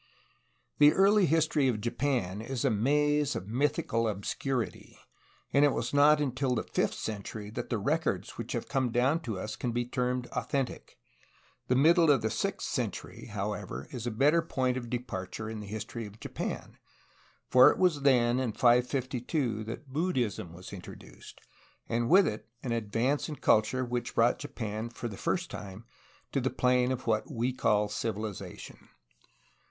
The 0.79 0.93
early 0.93 1.27
history 1.27 1.67
of 1.67 1.79
Japan 1.79 2.41
is 2.41 2.65
a 2.65 2.71
maze 2.71 3.35
of 3.35 3.47
mythical 3.47 4.05
obscur 4.05 4.65
ity, 4.65 4.97
and 5.53 5.63
it 5.63 5.73
was 5.73 5.93
not 5.93 6.19
until 6.19 6.55
the 6.55 6.63
fifth 6.63 6.95
century 6.95 7.51
that 7.51 7.69
the 7.69 7.77
records 7.77 8.31
■ 8.31 8.31
31 8.31 8.31
32 8.33 8.41
A 8.41 8.41
HISTORY 8.41 8.43
OF 8.43 8.47
CALIFORNIA 8.47 8.47
which 8.47 8.53
nave 8.55 8.69
come 8.71 8.91
down 8.91 9.19
to 9.19 9.39
us 9.39 9.55
can 9.55 9.71
be 9.71 9.85
termed 9.85 10.27
authentic. 10.31 10.97
The 11.67 11.75
middle 11.75 12.09
of 12.09 12.23
the 12.23 12.31
sixth 12.31 12.67
century, 12.67 13.25
however, 13.27 13.87
is 13.91 14.07
a 14.07 14.09
better 14.09 14.41
point 14.41 14.75
of 14.75 14.89
departure 14.89 15.47
in 15.47 15.59
the 15.59 15.67
history 15.67 16.07
of 16.07 16.19
Japan, 16.19 16.79
for 17.47 17.69
it 17.69 17.77
was 17.77 18.01
then, 18.01 18.39
in 18.39 18.53
552, 18.53 19.63
that 19.65 19.87
Buddhism 19.89 20.51
was 20.51 20.73
introduced, 20.73 21.41
and 21.87 22.09
with 22.09 22.27
it 22.27 22.49
an 22.63 22.71
advance 22.71 23.29
in 23.29 23.35
culture 23.35 23.85
which 23.85 24.15
brought 24.15 24.39
Japan 24.39 24.89
for 24.89 25.07
the 25.07 25.15
first 25.15 25.51
time 25.51 25.85
to 26.31 26.41
the 26.41 26.49
plane 26.49 26.91
of 26.91 27.05
what 27.05 27.31
we 27.31 27.53
call 27.53 27.87
civilization. 27.87 28.89